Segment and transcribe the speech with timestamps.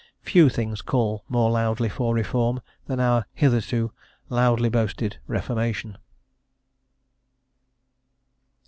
[0.23, 3.93] Few things call more loudly for Reform than our hitherto
[4.31, 5.95] loudly boasted Reformation.